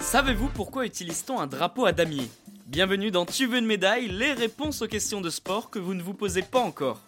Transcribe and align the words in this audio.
Savez-vous 0.00 0.48
pourquoi 0.48 0.86
utilise-t-on 0.86 1.40
un 1.40 1.48
drapeau 1.48 1.86
à 1.86 1.92
damier? 1.92 2.30
Bienvenue 2.66 3.10
dans 3.10 3.26
Tu 3.26 3.46
veux 3.46 3.58
une 3.58 3.66
médaille, 3.66 4.08
les 4.08 4.32
réponses 4.32 4.80
aux 4.82 4.86
questions 4.86 5.20
de 5.20 5.28
sport 5.28 5.70
que 5.70 5.78
vous 5.78 5.94
ne 5.94 6.02
vous 6.02 6.14
posez 6.14 6.42
pas 6.42 6.60
encore. 6.60 7.00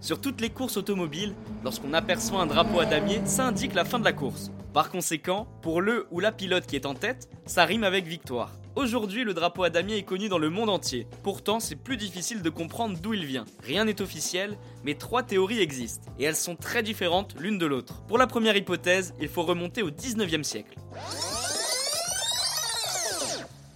Sur 0.00 0.20
toutes 0.20 0.40
les 0.40 0.50
courses 0.50 0.76
automobiles, 0.76 1.34
lorsqu'on 1.64 1.92
aperçoit 1.92 2.40
un 2.40 2.46
drapeau 2.46 2.80
à 2.80 2.86
damier, 2.86 3.20
ça 3.24 3.46
indique 3.46 3.74
la 3.74 3.84
fin 3.84 3.98
de 3.98 4.04
la 4.04 4.12
course. 4.12 4.50
Par 4.72 4.90
conséquent, 4.90 5.46
pour 5.62 5.80
le 5.80 6.06
ou 6.10 6.20
la 6.20 6.32
pilote 6.32 6.66
qui 6.66 6.76
est 6.76 6.86
en 6.86 6.94
tête, 6.94 7.28
ça 7.44 7.64
rime 7.64 7.84
avec 7.84 8.06
victoire. 8.06 8.52
Aujourd'hui, 8.76 9.24
le 9.24 9.32
drapeau 9.32 9.62
à 9.62 9.70
damier 9.70 9.96
est 9.96 10.02
connu 10.02 10.28
dans 10.28 10.36
le 10.36 10.50
monde 10.50 10.68
entier. 10.68 11.06
Pourtant, 11.22 11.60
c'est 11.60 11.76
plus 11.76 11.96
difficile 11.96 12.42
de 12.42 12.50
comprendre 12.50 12.98
d'où 13.00 13.14
il 13.14 13.24
vient. 13.24 13.46
Rien 13.62 13.86
n'est 13.86 14.02
officiel, 14.02 14.58
mais 14.84 14.92
trois 14.92 15.22
théories 15.22 15.60
existent, 15.60 16.12
et 16.18 16.24
elles 16.24 16.36
sont 16.36 16.56
très 16.56 16.82
différentes 16.82 17.34
l'une 17.40 17.56
de 17.56 17.64
l'autre. 17.64 18.02
Pour 18.02 18.18
la 18.18 18.26
première 18.26 18.54
hypothèse, 18.54 19.14
il 19.18 19.28
faut 19.28 19.44
remonter 19.44 19.82
au 19.82 19.90
19e 19.90 20.42
siècle. 20.42 20.78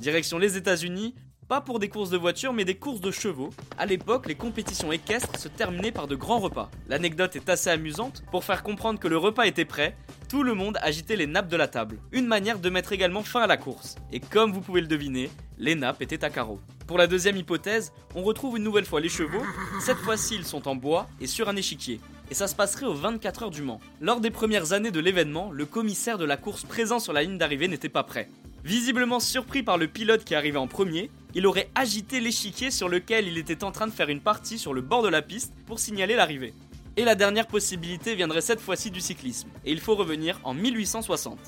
Direction 0.00 0.36
les 0.36 0.59
États-Unis, 0.59 1.14
pas 1.50 1.60
pour 1.60 1.80
des 1.80 1.88
courses 1.88 2.10
de 2.10 2.16
voitures 2.16 2.52
mais 2.52 2.64
des 2.64 2.77
courses 2.77 3.00
de 3.00 3.10
chevaux. 3.10 3.50
À 3.77 3.84
l'époque, 3.84 4.28
les 4.28 4.36
compétitions 4.36 4.92
équestres 4.92 5.36
se 5.36 5.48
terminaient 5.48 5.90
par 5.90 6.06
de 6.06 6.14
grands 6.14 6.38
repas. 6.38 6.70
L'anecdote 6.86 7.34
est 7.34 7.48
assez 7.48 7.70
amusante, 7.70 8.23
pour 8.30 8.45
faire 8.45 8.62
comprendre 8.62 9.00
que 9.00 9.09
le 9.09 9.16
repas 9.16 9.46
était 9.46 9.64
prêt, 9.64 9.96
tout 10.28 10.45
le 10.45 10.54
monde 10.54 10.78
agitait 10.80 11.16
les 11.16 11.26
nappes 11.26 11.48
de 11.48 11.56
la 11.56 11.66
table. 11.66 11.98
Une 12.12 12.28
manière 12.28 12.60
de 12.60 12.70
mettre 12.70 12.92
également 12.92 13.24
fin 13.24 13.42
à 13.42 13.48
la 13.48 13.56
course. 13.56 13.96
Et 14.12 14.20
comme 14.20 14.52
vous 14.52 14.60
pouvez 14.60 14.80
le 14.80 14.86
deviner, 14.86 15.28
les 15.59 15.74
nappes 15.74 16.02
étaient 16.02 16.24
à 16.24 16.30
carreaux. 16.30 16.60
Pour 16.86 16.98
la 16.98 17.09
deuxième 17.09 17.36
hypothèse, 17.36 17.92
on 18.14 18.23
retrouve 18.23 18.56
une 18.56 18.62
nouvelle 18.62 18.87
fois 18.87 19.01
les 19.01 19.09
chevaux, 19.09 19.42
cette 19.80 19.98
fois-ci 19.98 20.37
ils 20.37 20.46
sont 20.46 20.68
en 20.68 20.76
bois 20.76 21.09
et 21.20 21.26
sur 21.26 21.48
un 21.48 21.56
échiquier. 21.56 22.01
Et 22.30 22.34
ça 22.34 22.46
se 22.46 22.54
passerait 22.54 22.87
aux 22.87 22.95
24 22.95 23.42
heures 23.42 23.51
du 23.51 23.62
Mans. 23.62 23.80
Lors 24.01 24.20
des 24.20 24.30
premières 24.30 24.73
années 24.73 24.92
de 24.92 25.01
l'événement, 25.01 25.51
le 25.51 25.66
commissaire 25.66 26.16
de 26.16 26.24
la 26.24 26.37
course 26.37 26.62
présent 26.62 27.01
sur 27.01 27.12
la 27.12 27.24
ligne 27.24 27.38
d'arrivée 27.38 27.66
n'était 27.66 27.88
pas 27.88 28.04
prêt. 28.04 28.28
Visiblement 28.62 29.18
surpris 29.18 29.65
par 29.65 29.78
le 29.78 29.88
pilote 29.88 30.23
qui 30.23 30.34
arrivait 30.34 30.59
en 30.59 30.68
premier, 30.68 31.10
il 31.34 31.46
aurait 31.46 31.70
agité 31.74 32.20
l'échiquier 32.20 32.70
sur 32.70 32.88
lequel 32.88 33.28
il 33.28 33.38
était 33.38 33.64
en 33.64 33.73
train 33.73 33.86
de 33.86 33.92
faire 33.92 34.09
une 34.09 34.20
partie 34.20 34.59
sur 34.59 34.74
le 34.74 34.82
bord 34.82 35.02
de 35.02 35.09
la 35.09 35.23
piste 35.23 35.54
pour 35.66 35.78
signaler 35.78 36.16
l'arrivée. 36.16 36.54
Et 36.96 37.04
la 37.04 37.14
dernière 37.14 37.46
possibilité 37.46 38.14
viendrait 38.14 38.40
cette 38.40 38.60
fois-ci 38.60 38.90
du 38.90 39.00
cyclisme, 39.00 39.48
et 39.64 39.72
il 39.72 39.80
faut 39.80 39.95
revenir 39.95 40.40
en 40.45 40.54
1860. 40.54 41.38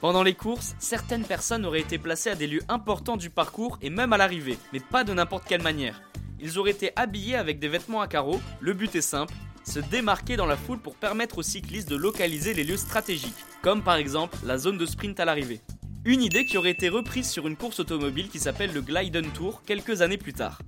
Pendant 0.00 0.22
les 0.22 0.34
courses, 0.34 0.74
certaines 0.78 1.24
personnes 1.24 1.64
auraient 1.64 1.80
été 1.80 1.96
placées 1.96 2.30
à 2.30 2.34
des 2.34 2.46
lieux 2.46 2.62
importants 2.68 3.16
du 3.16 3.30
parcours 3.30 3.78
et 3.80 3.88
même 3.88 4.12
à 4.12 4.18
l'arrivée, 4.18 4.58
mais 4.72 4.80
pas 4.80 5.02
de 5.02 5.14
n'importe 5.14 5.46
quelle 5.48 5.62
manière. 5.62 6.02
Ils 6.40 6.58
auraient 6.58 6.72
été 6.72 6.92
habillés 6.94 7.36
avec 7.36 7.58
des 7.58 7.68
vêtements 7.68 8.02
à 8.02 8.06
carreaux, 8.06 8.40
le 8.60 8.74
but 8.74 8.94
est 8.94 9.00
simple, 9.00 9.32
se 9.64 9.80
démarquer 9.80 10.36
dans 10.36 10.44
la 10.44 10.58
foule 10.58 10.78
pour 10.78 10.94
permettre 10.94 11.38
aux 11.38 11.42
cyclistes 11.42 11.88
de 11.88 11.96
localiser 11.96 12.52
les 12.52 12.64
lieux 12.64 12.76
stratégiques, 12.76 13.32
comme 13.62 13.82
par 13.82 13.96
exemple 13.96 14.36
la 14.44 14.58
zone 14.58 14.76
de 14.76 14.84
sprint 14.84 15.18
à 15.20 15.24
l'arrivée. 15.24 15.62
Une 16.06 16.22
idée 16.22 16.44
qui 16.44 16.58
aurait 16.58 16.70
été 16.70 16.90
reprise 16.90 17.30
sur 17.30 17.46
une 17.46 17.56
course 17.56 17.80
automobile 17.80 18.28
qui 18.28 18.38
s'appelle 18.38 18.74
le 18.74 18.82
Glyden 18.82 19.30
Tour 19.32 19.62
quelques 19.64 20.02
années 20.02 20.18
plus 20.18 20.34
tard. 20.34 20.60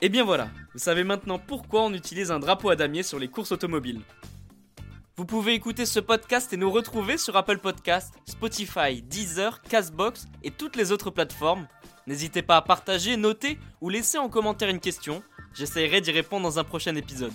Et 0.00 0.08
bien 0.08 0.24
voilà, 0.24 0.48
vous 0.72 0.78
savez 0.78 1.04
maintenant 1.04 1.38
pourquoi 1.38 1.82
on 1.82 1.92
utilise 1.92 2.30
un 2.30 2.38
drapeau 2.38 2.70
à 2.70 2.76
damier 2.76 3.02
sur 3.02 3.18
les 3.18 3.28
courses 3.28 3.52
automobiles. 3.52 4.00
Vous 5.16 5.26
pouvez 5.26 5.52
écouter 5.52 5.84
ce 5.84 6.00
podcast 6.00 6.54
et 6.54 6.56
nous 6.56 6.70
retrouver 6.70 7.18
sur 7.18 7.36
Apple 7.36 7.58
Podcast, 7.58 8.14
Spotify, 8.24 9.02
Deezer, 9.02 9.60
Castbox 9.60 10.26
et 10.42 10.50
toutes 10.50 10.76
les 10.76 10.90
autres 10.90 11.10
plateformes. 11.10 11.68
N'hésitez 12.06 12.40
pas 12.40 12.56
à 12.56 12.62
partager, 12.62 13.18
noter 13.18 13.58
ou 13.82 13.90
laisser 13.90 14.16
en 14.16 14.30
commentaire 14.30 14.70
une 14.70 14.80
question. 14.80 15.22
J'essaierai 15.52 16.00
d'y 16.00 16.10
répondre 16.10 16.42
dans 16.44 16.58
un 16.58 16.64
prochain 16.64 16.96
épisode. 16.96 17.34